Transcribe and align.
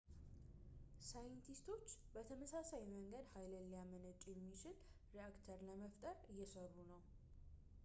ሳይንቲስቶች 1.09 1.89
በተመሳሳይ 2.13 2.83
መንገድ 2.95 3.27
ኃይል 3.35 3.53
ሊያመነጭ 3.73 4.21
የሚችል 4.31 4.75
ሬአክተር 5.17 5.61
ለመፍጠር 5.69 6.17
እየሰሩ 6.33 6.73
ነው 6.91 7.01